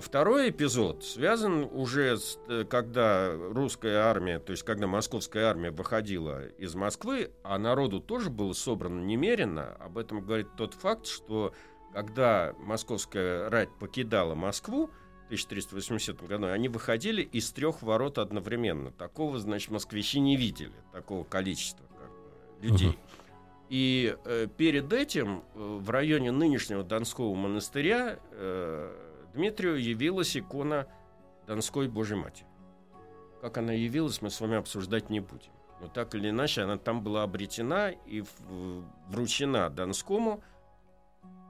[0.00, 6.46] Второй эпизод связан уже с, э, когда русская армия, то есть когда московская армия выходила
[6.46, 9.76] из Москвы, а народу тоже было собрано немерено.
[9.80, 11.54] Об этом говорит тот факт, что
[11.92, 14.90] когда московская рать покидала Москву,
[15.28, 18.90] 1380 году, они выходили из трех ворот одновременно.
[18.90, 22.88] Такого, значит, москвичи не видели, такого количества как бы, людей.
[22.88, 23.18] Uh-huh.
[23.68, 30.86] И э, перед этим э, в районе нынешнего Донского монастыря э, Дмитрию явилась икона
[31.46, 32.46] Донской Божьей Матери.
[33.40, 35.52] Как она явилась, мы с вами обсуждать не будем.
[35.80, 38.24] Но так или иначе, она там была обретена и
[39.08, 40.42] вручена Донскому,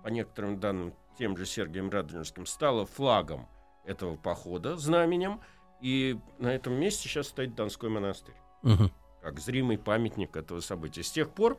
[0.03, 3.49] по некоторым данным, тем же Сергием Радонежским, стала флагом
[3.85, 5.41] этого похода знаменем.
[5.81, 8.35] И на этом месте сейчас стоит Донской монастырь.
[8.63, 8.91] Угу.
[9.23, 11.03] Как зримый памятник этого события.
[11.03, 11.59] С тех пор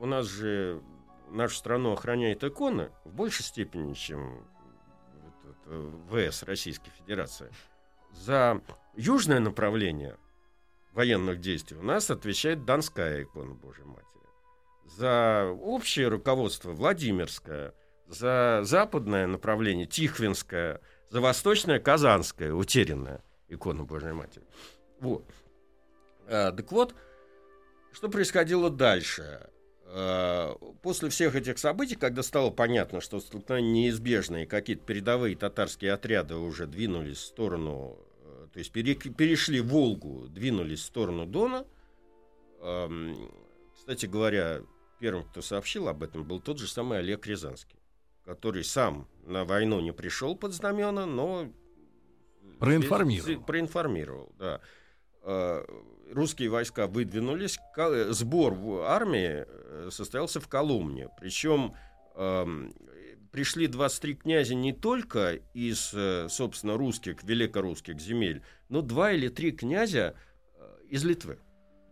[0.00, 0.82] у нас же
[1.30, 4.44] нашу страну охраняет икона в большей степени, чем
[6.10, 7.50] ВС Российской Федерации.
[8.12, 8.60] За
[8.96, 10.16] южное направление
[10.92, 14.06] военных действий у нас отвечает Донская икона Божьей Матери.
[14.84, 17.74] За общее руководство Владимирская,
[18.06, 24.44] за западное направление Тихвинская– за восточная Казанская, утерянная икона Божьей Матери.
[25.00, 25.24] Вот.
[26.26, 26.94] А, так вот,
[27.92, 29.48] что происходило дальше?
[30.82, 36.34] После всех этих событий, когда стало понятно, что столкновение неизбежно, и какие-то передовые татарские отряды
[36.34, 41.64] уже двинулись в сторону, э, то есть перешли Волгу, двинулись в сторону Дона,
[43.74, 44.62] кстати говоря,
[44.98, 47.78] первым, кто сообщил об этом, был тот же самый Олег Рязанский
[48.26, 51.48] который сам на войну не пришел под знамена, но
[52.58, 53.44] проинформировал.
[53.44, 54.60] Проинформировал, да.
[56.12, 57.58] Русские войска выдвинулись,
[58.10, 61.08] сбор в армии э, состоялся в Коломне.
[61.18, 61.74] Причем
[63.36, 69.52] пришли 23 князя не только из, э, собственно, русских, великорусских земель, но два или три
[69.52, 70.14] князя
[70.54, 71.38] э, из Литвы.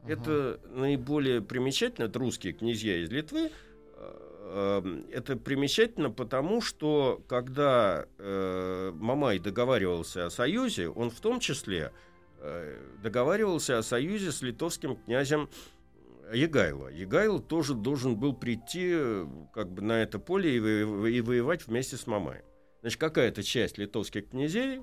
[0.02, 0.12] Uh-huh.
[0.12, 3.50] Это наиболее примечательно, это русские князья из Литвы,
[4.56, 11.90] Эм, это примечательно потому, что когда э, Мамай договаривался о союзе, он в том числе
[11.90, 12.13] э,
[13.02, 15.48] договаривался о союзе с литовским князем
[16.32, 16.88] Егайло.
[16.88, 21.66] Егайло тоже должен был прийти э, как бы на это поле и, во- и воевать
[21.66, 22.44] вместе с Мамаем.
[22.80, 24.80] Значит, какая-то часть литовских князей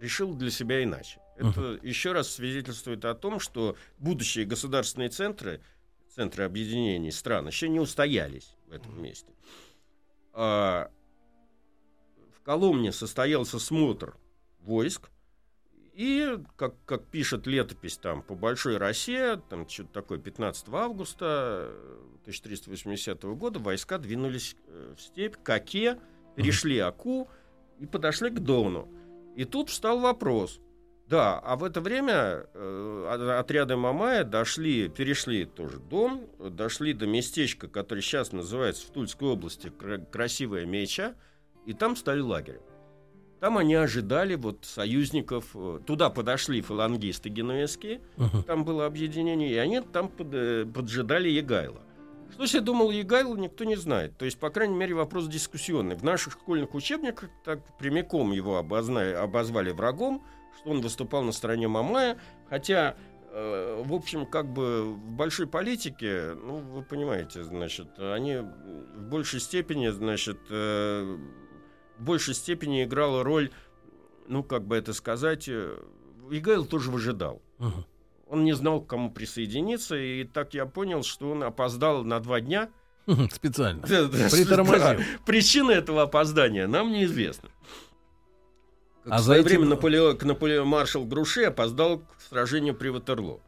[0.00, 1.20] решила для себя иначе.
[1.36, 1.86] Это uh-huh.
[1.86, 5.60] еще раз свидетельствует о том, что будущие государственные центры–
[6.18, 9.32] центры объединений стран еще не устоялись в этом месте.
[10.32, 10.90] А,
[12.36, 14.16] в Коломне состоялся смотр
[14.58, 15.10] войск,
[15.98, 21.72] и, как, как пишет летопись там по Большой России, там что-то такое 15 августа
[22.22, 25.98] 1380 года, войска двинулись э, в степь, Каке,
[26.36, 27.28] перешли Аку
[27.80, 28.88] и подошли к Дону.
[29.34, 30.60] И тут встал вопрос,
[31.08, 37.66] Да, а в это время э, отряды Мамая дошли, перешли тоже Дон, дошли до местечка,
[37.66, 39.72] которое сейчас называется в Тульской области
[40.12, 41.16] Красивая Меча,
[41.66, 42.62] и там стали лагерем.
[43.40, 45.46] Там они ожидали вот союзников.
[45.54, 48.42] Э, туда подошли фалангисты генуэзские, uh-huh.
[48.42, 51.82] там было объединение, и они там под, э, поджидали Егайла.
[52.32, 54.16] Что себе думал Егайло, никто не знает.
[54.18, 55.96] То есть, по крайней мере, вопрос дискуссионный.
[55.96, 59.22] В наших школьных учебниках так прямиком его обозна...
[59.22, 60.22] обозвали врагом,
[60.58, 62.18] что он выступал на стороне Мамая,
[62.50, 62.96] хотя
[63.30, 69.40] э, в общем, как бы в большой политике, ну, вы понимаете, значит, они в большей
[69.40, 71.18] степени, значит, э,
[71.98, 73.50] в большей степени играла роль,
[74.26, 75.78] ну, как бы это сказать, э,
[76.30, 77.42] Игайл тоже выжидал.
[77.58, 77.84] Uh-huh.
[78.28, 82.40] Он не знал, к кому присоединиться, и так я понял, что он опоздал на два
[82.40, 82.68] дня.
[83.30, 83.80] Специально.
[83.86, 85.04] Притормозил.
[85.24, 87.48] Причина этого опоздания нам неизвестна.
[89.06, 93.40] А в свое время Наполеон, Наполеон, маршал Груши опоздал к сражению при Ватерлоо.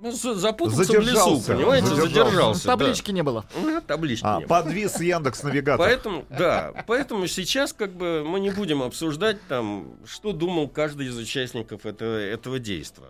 [0.00, 2.08] Ну, запутался задержался, в лесу, понимаете, задержался.
[2.08, 3.12] задержался таблички да.
[3.12, 3.46] не было.
[3.86, 5.00] Таблички а, подвис.
[5.00, 5.86] Яндекс Навигатор.
[5.86, 11.16] Поэтому, да, поэтому сейчас как бы мы не будем обсуждать там, что думал каждый из
[11.16, 13.08] участников этого, этого действия.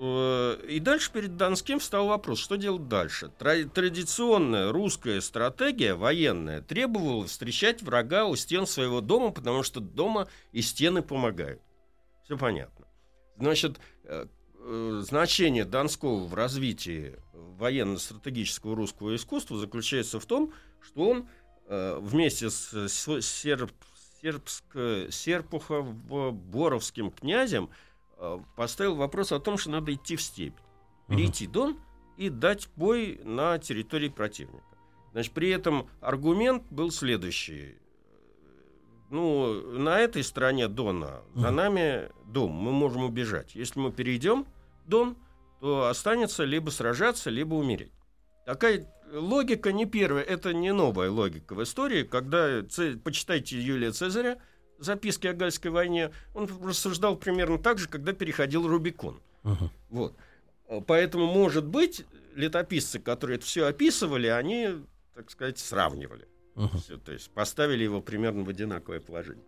[0.00, 3.30] Э, и дальше перед Донским встал вопрос, что делать дальше.
[3.38, 10.62] Традиционная русская стратегия военная требовала встречать врага у стен своего дома, потому что дома и
[10.62, 11.60] стены помогают.
[12.24, 12.86] Все понятно.
[13.38, 13.78] Значит,
[14.68, 21.28] э, значение Донского в развитии военно-стратегического русского искусства заключается в том, что он
[21.66, 23.72] э, вместе с, с серб,
[24.22, 27.70] сербско, серпухов-боровским князем
[28.18, 30.56] э, поставил вопрос о том, что надо идти в степь,
[31.08, 31.52] перейти uh-huh.
[31.52, 31.80] Дон
[32.16, 34.64] и дать бой на территории противника.
[35.12, 37.76] Значит, при этом аргумент был следующий.
[39.10, 43.54] Ну, на этой стороне Дона, за нами дом, мы можем убежать.
[43.54, 44.46] Если мы перейдем,
[44.88, 45.16] Дон,
[45.60, 47.92] то останется либо сражаться, либо умереть.
[48.46, 52.02] Такая логика не первая, это не новая логика в истории.
[52.02, 52.62] Когда,
[53.04, 54.40] почитайте Юлия Цезаря,
[54.78, 59.20] записки о Гальской войне, он рассуждал примерно так же, когда переходил Рубикон.
[59.42, 59.70] Uh-huh.
[59.90, 60.16] Вот.
[60.86, 66.26] Поэтому, может быть, летописцы, которые это все описывали, они, так сказать, сравнивали.
[66.54, 66.78] Uh-huh.
[66.78, 69.44] Все, то есть поставили его примерно в одинаковое положение.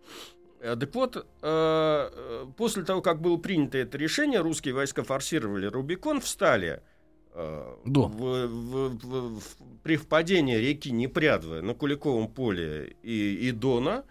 [0.61, 5.65] Э, так вот, э, э, после того, как было принято это решение, русские войска форсировали
[5.65, 6.81] Рубикон, встали
[7.33, 9.41] в, в, в, в,
[9.83, 14.03] при впадении реки Непрядвы на Куликовом поле и, и Дона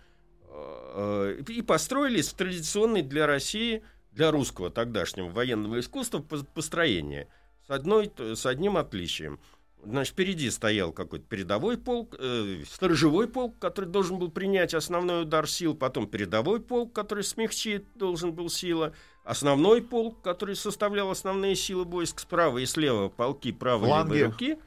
[1.46, 3.82] и построились в традиционный для России,
[4.12, 7.28] для русского тогдашнего военного искусства построение
[7.66, 9.38] с, одной, с одним отличием–
[9.82, 15.48] Значит, впереди стоял какой-то передовой полк, э, сторожевой полк, который должен был принять основной удар
[15.48, 18.92] сил, потом передовой полк, который смягчить должен был сила,
[19.24, 24.58] основной полк, который составлял основные силы войск справа и слева, полки правой и левой руки,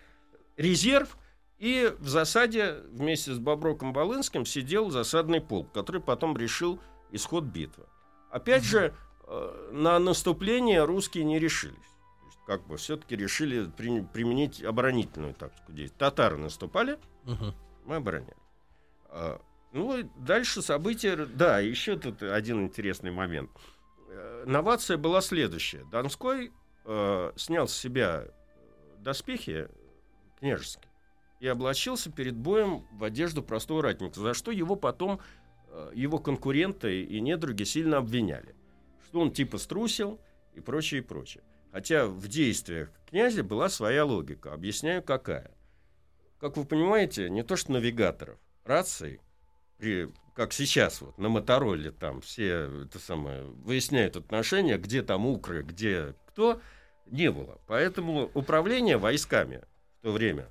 [0.57, 1.17] резерв,
[1.59, 6.79] и в засаде вместе с Боброком Волынским сидел засадный полк, который потом решил
[7.11, 7.85] исход битвы.
[8.31, 8.95] Опять же,
[9.27, 11.92] э, на наступление русские не решились
[12.45, 15.97] как бы все-таки решили при, применить оборонительную тактику действий.
[15.97, 17.53] Татары наступали, угу.
[17.85, 18.35] мы обороняли.
[19.09, 21.15] А, ну и дальше события...
[21.15, 23.49] Да, еще тут один интересный момент.
[24.09, 25.85] Э, новация была следующая.
[25.91, 26.51] Донской
[26.85, 28.25] э, снял с себя
[28.99, 29.67] доспехи
[30.39, 30.89] княжеские
[31.39, 35.19] и облачился перед боем в одежду простого ратника, за что его потом
[35.67, 38.55] э, его конкуренты и недруги сильно обвиняли.
[39.05, 40.19] Что он типа струсил
[40.55, 41.43] и прочее, и прочее.
[41.73, 44.53] Хотя в действиях князя была своя логика.
[44.53, 45.49] Объясняю, какая.
[46.39, 49.19] Как вы понимаете, не то что навигаторов, рации,
[49.79, 55.63] при, как сейчас вот на Мотороле там все это самое, выясняют отношения, где там укры,
[55.63, 56.61] где кто,
[57.07, 57.59] не было.
[57.65, 59.63] Поэтому управление войсками
[59.97, 60.49] в то время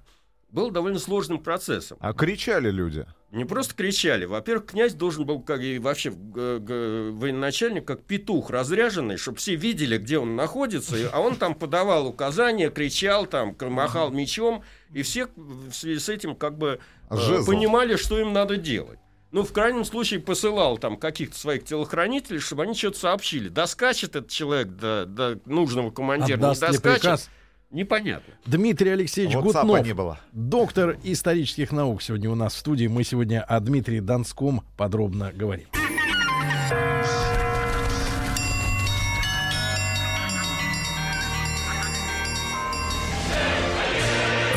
[0.52, 1.96] было довольно сложным процессом.
[2.00, 3.06] А кричали люди?
[3.30, 4.26] Не просто кричали.
[4.26, 10.18] Во-первых, князь должен был, как и вообще военачальник, как петух разряженный, чтобы все видели, где
[10.18, 15.98] он находится, а он там подавал указания, кричал, там, махал мечом, и все в связи
[15.98, 18.98] с этим как бы э, понимали, что им надо делать.
[19.30, 23.48] Ну, в крайнем случае, посылал там каких-то своих телохранителей, чтобы они что-то сообщили.
[23.48, 27.00] Доскачет этот человек до, до нужного командира, Отдаст не доскачет.
[27.00, 27.30] Приказ?
[27.72, 28.34] Непонятно.
[28.44, 30.20] Дмитрий Алексеевич вот Гутнов, не было.
[30.32, 32.86] доктор исторических наук, сегодня у нас в студии.
[32.86, 35.66] Мы сегодня о Дмитрии Донском подробно говорим.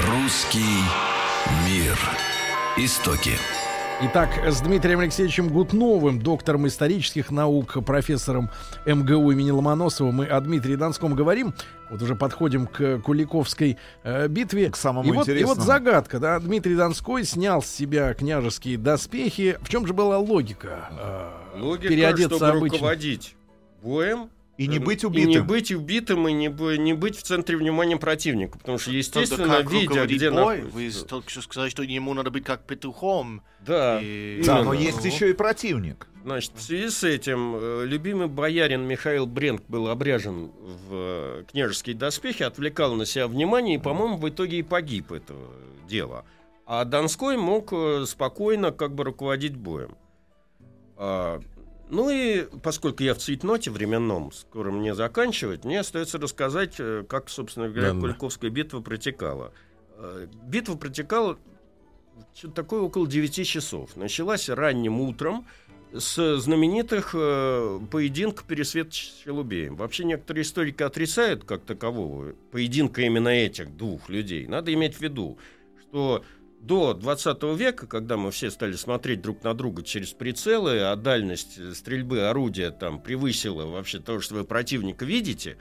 [0.05, 0.59] Русский
[1.66, 1.97] мир.
[2.78, 3.32] Истоки.
[4.01, 8.49] Итак, с Дмитрием Алексеевичем Гутновым, доктором исторических наук, профессором
[8.86, 11.53] МГУ имени Ломоносова, мы о Дмитрии Донском говорим.
[11.95, 14.69] Вот уже подходим к Куликовской э, битве.
[14.69, 19.57] К самому и вот, и вот загадка, да, Дмитрий Донской снял с себя княжеские доспехи.
[19.61, 20.89] В чем же была логика?
[21.55, 22.77] э, Логика, переодеться чтобы обычно?
[22.79, 23.37] руководить
[23.81, 24.29] боем.
[24.57, 25.47] И не быть И не убитым.
[25.47, 26.47] быть убитым, и не,
[26.77, 28.57] не быть в центре внимания противника.
[28.57, 30.61] Потому что, естественно, как видя, где бой?
[30.61, 33.41] находится- Вы только что сказали, что ему надо быть как петухом.
[33.59, 36.07] Да, И- Да, но есть еще и противник.
[36.23, 40.49] Значит, в связи с этим э, любимый боярин Михаил Бренк был обряжен
[40.89, 45.51] в э, княжеские доспехи, отвлекал на себя внимание и, по-моему, в итоге и погиб этого
[45.87, 46.25] дела.
[46.65, 49.95] А Донской мог э, спокойно как бы руководить боем.
[51.89, 57.29] Ну и поскольку я в цветноте временном, скоро мне заканчивать, мне остается рассказать, э, как,
[57.29, 58.01] собственно говоря, Да-да.
[58.01, 59.53] Куликовская битва протекала.
[59.97, 61.38] Э, Битва протекала
[62.33, 63.95] что-то такое около 9 часов.
[63.95, 65.45] Началась ранним утром
[65.93, 69.75] с знаменитых э, поединка Пересвет с Челубеем.
[69.75, 74.47] Вообще некоторые историки отрицают как такового поединка именно этих двух людей.
[74.47, 75.38] Надо иметь в виду,
[75.81, 76.23] что
[76.66, 81.57] до 20 века, когда мы все стали смотреть друг на друга через прицелы, а дальность
[81.57, 85.57] э, стрельбы орудия там превысила вообще то, что вы противника видите,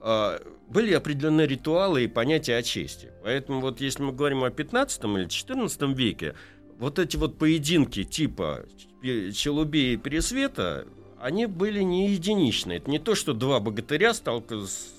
[0.00, 3.10] а, были определенные ритуалы и понятия о чести.
[3.22, 6.34] Поэтому вот если мы говорим о 15 или 14 веке,
[6.78, 8.66] вот эти вот поединки типа
[9.02, 10.86] Ч- Челубея и Пересвета,
[11.20, 12.78] они были не единичные.
[12.78, 14.94] Это не то, что два богатыря сталка- с-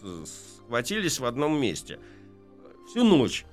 [0.65, 1.99] схватились в одном месте.
[2.89, 3.45] Всю ночь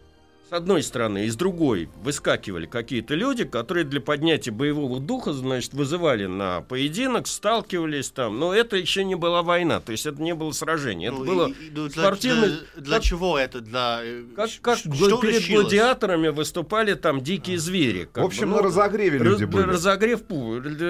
[0.51, 5.73] с одной стороны, и с другой выскакивали какие-то люди, которые для поднятия боевого духа, значит,
[5.75, 8.41] вызывали на поединок, сталкивались там.
[8.41, 11.11] Но это еще не была война, то есть это не было сражение.
[11.11, 13.61] Это Ну, было и- ну, для, спортивный- для- для как- чего это?
[13.61, 15.63] Для, э, как, как что перед решилось?
[15.63, 18.09] гладиаторами выступали там дикие звери.
[18.13, 19.63] как В общем, бы, на ну, разогреве раз- люди были.
[19.67, 20.21] разогрев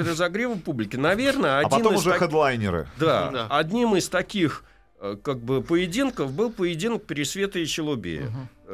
[0.09, 0.97] разогрева публики.
[0.97, 2.89] Наверное, А один потом из уже так- хедлайнеры.
[2.99, 3.47] Да, Да.
[3.51, 4.65] одним из таких
[5.03, 8.25] э, как бы поединков был поединок Пересвета и Челубея.
[8.25, 8.29] Э,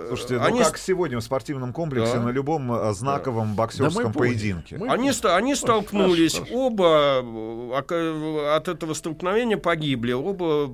[0.08, 2.22] Слушайте, они ну с- как сегодня в спортивном комплексе Да.
[2.22, 4.32] на любом э, знаковом боксерском Да мы поняли.
[4.34, 4.76] поединке.
[4.76, 10.66] Мы- Они, ста- они столкнулись, хорошо, оба э, от этого столкновения погибли, оба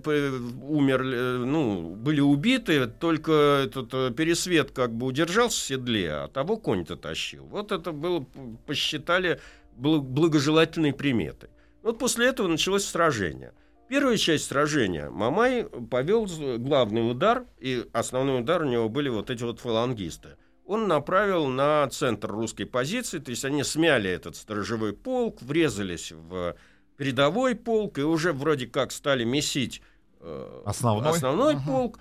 [0.63, 3.33] умерли, э, ну, были убиты, только
[3.65, 7.45] этот э, Пересвет как бы удержался в седле, а того конь-то тащил.
[7.47, 8.25] Вот это было,
[8.67, 9.41] посчитали
[9.79, 11.49] бл- благожелательной приметой.
[11.83, 13.53] Вот после этого началось сражение.
[13.93, 16.27] Первая часть сражения Мамай повел
[16.57, 20.39] главный удар, и основной удар у него были вот эти вот фалангисты.
[20.65, 26.57] Он направил на центр русской позиции, то есть они смяли этот сторожевой полк, врезались в
[26.97, 29.83] передовой полк и уже вроде как стали месить
[30.21, 31.11] э, Основной?
[31.11, 31.99] основной полк.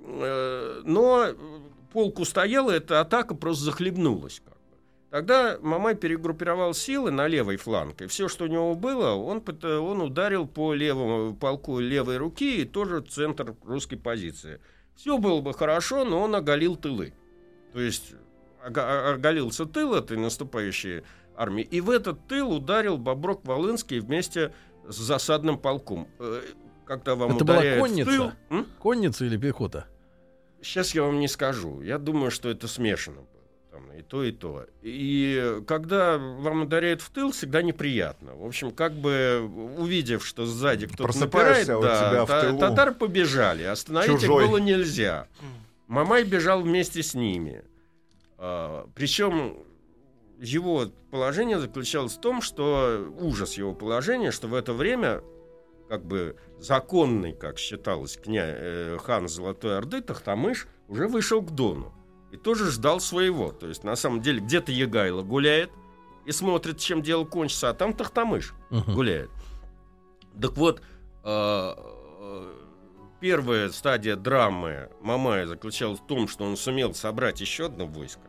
[0.00, 1.28] Э, но
[1.92, 4.42] полк устоял, и эта атака просто захлебнулась.
[4.44, 4.57] Как.
[5.10, 10.02] Тогда Мамай перегруппировал силы на левый фланг, и все, что у него было, он, он
[10.02, 14.60] ударил по левому полку левой руки и тоже центр русской позиции.
[14.96, 17.14] Все было бы хорошо, но он оголил тылы.
[17.72, 18.14] То есть
[18.62, 21.04] оголился тыл этой наступающей
[21.36, 24.52] армии, и в этот тыл ударил Боброк Волынский вместе
[24.86, 26.08] с засадным полком.
[26.18, 26.42] Э,
[26.84, 28.10] Когда вам Это была конница?
[28.10, 28.32] тыл...
[28.50, 28.66] М?
[28.78, 29.86] Конница или пехота?
[30.60, 31.80] Сейчас я вам не скажу.
[31.80, 33.37] Я думаю, что это смешано было.
[33.70, 34.66] Там и то, и то.
[34.82, 38.34] И когда вам ударяют в тыл, всегда неприятно.
[38.34, 39.46] В общем, как бы
[39.76, 43.64] увидев, что сзади кто-то напирает, да, та- тылу татары побежали.
[43.64, 44.44] Остановить чужой.
[44.44, 45.28] их было нельзя.
[45.86, 47.62] Мамай бежал вместе с ними.
[48.38, 49.58] А, причем
[50.38, 55.22] его положение заключалось в том, что ужас его положения, что в это время
[55.88, 58.44] как бы законный, как считалось, кня...
[58.46, 61.92] э, хан Золотой Орды Тахтамыш уже вышел к Дону
[62.30, 63.52] и тоже ждал своего.
[63.52, 65.70] То есть, на самом деле, где-то Егайло гуляет
[66.26, 68.94] и смотрит, чем дело кончится, а там Тахтамыш Мгм.
[68.94, 69.30] гуляет.
[70.40, 70.82] Так вот,
[71.24, 71.74] э,
[73.20, 78.22] первая стадия драмы Мамая заключалась в том, что он сумел собрать еще одно войско,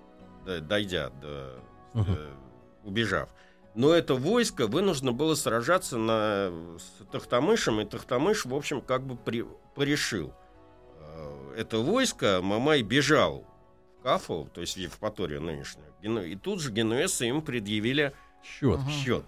[0.62, 1.62] дойдя до
[1.96, 2.28] э,
[2.84, 3.30] убежав.
[3.76, 9.16] Но это войско вынуждено было сражаться на, с Тахтамышем, и Тахтамыш, в общем, как бы
[9.16, 9.46] при-
[9.76, 10.34] порешил.
[11.00, 13.46] Э, Это войско Мамай бежал
[14.02, 18.80] Кафу, то есть в Евпаторию нынешнюю, Гену- и тут же генуэзцы им предъявили Счет.
[18.90, 19.26] счет.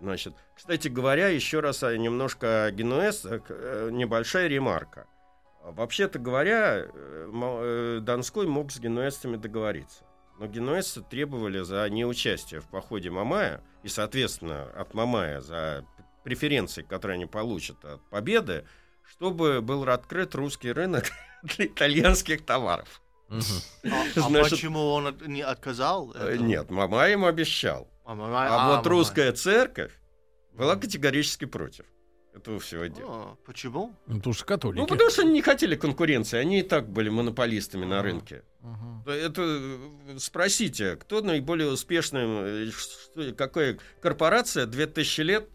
[0.00, 5.06] Значит, кстати говоря, еще раз а, немножко о Генуэз, э, э, небольшая ремарка.
[5.62, 10.04] Вообще-то говоря, э, э, Донской мог с генуэзцами договориться.
[10.38, 15.86] Но генуэзцы требовали за неучастие в походе Мамая и, соответственно, от Мамая за
[16.22, 18.66] преференции, которые они получат от победы,
[19.02, 21.04] чтобы был открыт русский рынок
[21.42, 23.00] для итальянских товаров.
[23.28, 23.40] А,
[24.16, 26.12] а почему он не отказал?
[26.14, 26.36] Э?
[26.36, 27.88] Нет, Мамай им обещал.
[28.04, 28.88] А, мама- А, а, вот мама.
[28.88, 29.92] русская церковь
[30.52, 31.86] была категорически против
[32.34, 33.08] этого всего дела.
[33.10, 33.94] А, Почему?
[34.06, 34.78] Ну, потому что католики.
[34.80, 38.42] Ну, потому что они не хотели конкуренции, они и так были монополистами на рынке.
[39.06, 42.68] Это э, спросите, кто наиболее успешный,
[43.16, 45.48] э, какая корпорация 2000 лет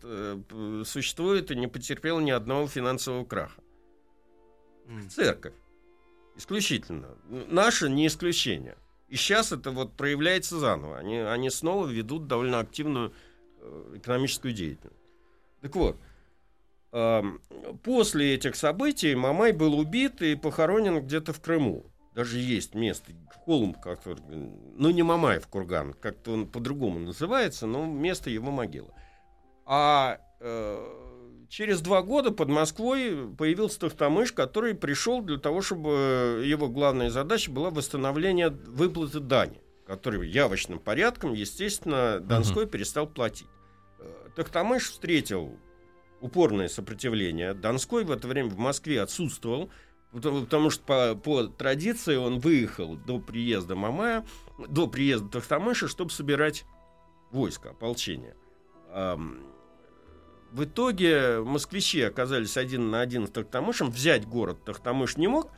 [0.88, 3.62] существует и не потерпела ни одного финансового краха?
[5.10, 5.54] Церковь.
[6.40, 7.18] Исключительно.
[7.28, 8.78] Наша не исключение.
[9.10, 10.98] И сейчас это вот проявляется заново.
[10.98, 13.12] Они, они снова ведут довольно активную
[13.60, 14.96] э, экономическую деятельность.
[15.60, 15.98] Так вот,
[17.84, 21.86] после этих событий Мамай был убит и похоронен где-то в Крыму.
[22.16, 23.12] Даже есть место,
[23.46, 28.94] холм, который, ну не Мамаев курган, как-то он по-другому называется, но место его могилы.
[29.66, 30.99] А э,
[31.50, 37.52] через два года под Москвой появился Тохтамыш, который пришел для того, чтобы его главная задача
[37.52, 43.48] была восстановление выплаты дани, который явочным порядком, естественно, Донской перестал платить.
[44.00, 45.58] Э, Тохтамыш встретил
[46.22, 47.54] упорное сопротивление.
[47.54, 49.72] Донской в это время в Москве отсутствовал,
[50.12, 54.26] потому, потому что по, по традиции он выехал до приезда Мамая,
[54.68, 56.66] до приезда Тохтамыша, чтобы собирать
[57.32, 58.36] войско, ополчение.
[60.52, 63.92] В итоге москвичи оказались один на один с Тохтамышем.
[63.92, 65.52] Взять город Тохтамыш не мог,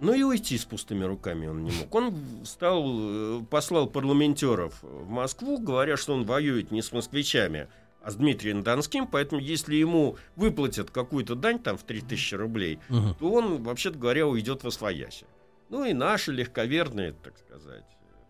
[0.00, 1.92] но и уйти с пустыми руками он не мог.
[1.94, 2.14] Он
[2.44, 7.68] стал, э, послал парламентеров в Москву, говоря, что он воюет не с москвичами,
[8.02, 13.14] а с Дмитрием Донским, поэтому если ему выплатят какую-то дань, там, в 3000 рублей, Мгм.
[13.14, 15.26] то он, вообще-то говоря, уйдет во свояси.
[15.70, 17.84] Ну и наши легковерные, так сказать,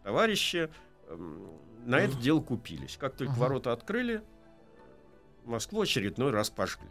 [0.04, 0.70] товарищи
[1.08, 1.48] эм,
[1.84, 2.96] на это дело купились.
[2.98, 3.40] Как только Мгм.
[3.40, 4.22] ворота открыли,
[5.44, 6.88] Москву очередной раз пожгли.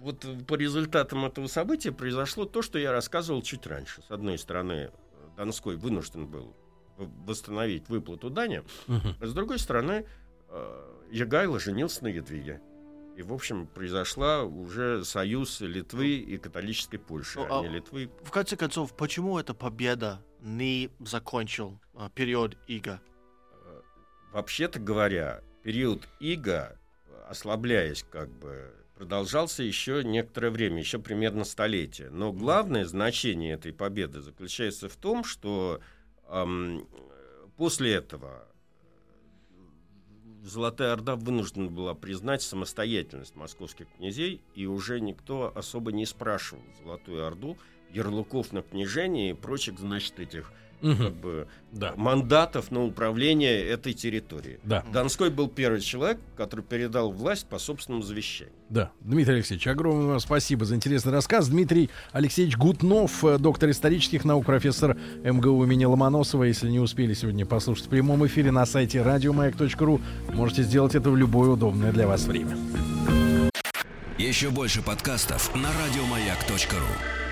[0.00, 4.02] Вот по результатам этого события произошло то, что я рассказывал чуть раньше.
[4.02, 4.90] С одной стороны,
[5.36, 6.56] Донской вынужден был
[6.96, 9.16] восстановить выплату дани, Мгм.
[9.20, 10.06] а с другой стороны,
[10.48, 12.60] э, Ягайло женился на Едвиге.
[13.16, 18.10] И, в общем, произошла уже союз Литвы и католической Польши, Ну, а а- не Литвы.
[18.22, 23.00] В конце концов, почему эта победа не закончил а, период Ига?
[23.64, 23.80] Э,
[24.32, 26.78] Вообще-то говоря, период Ига,
[27.28, 32.10] ослабляясь как бы, продолжался еще некоторое время, еще примерно столетие.
[32.10, 35.80] Но главное значение этой победы заключается в том, что
[36.28, 36.86] ам,
[37.56, 38.46] после этого
[39.50, 39.54] э,
[40.44, 47.26] Золотая Орда вынуждена была признать самостоятельность московских князей, и уже никто особо не спрашивал Золотую
[47.26, 47.56] Орду
[47.92, 51.12] ярлыков на княжение и прочих, значит, этих как Мгм.
[51.12, 51.92] бы Да.
[51.94, 54.58] мандатов на управление этой территорией.
[54.64, 54.82] Да.
[54.90, 58.54] Донской был первый человек, который передал власть по собственному завещанию.
[58.70, 61.48] Да, Дмитрий Алексеевич, огромное вам спасибо за интересный рассказ.
[61.50, 66.44] Дмитрий Алексеевич Гутнов, э, доктор исторических наук, профессор МГУ имени Ломоносова.
[66.44, 70.00] Если не успели сегодня послушать в прямом эфире на сайте радиомаяк.ру,
[70.32, 72.56] можете сделать это в любое удобное для вас время.
[74.16, 77.29] Еще больше подкастов на радиомаяк.ру.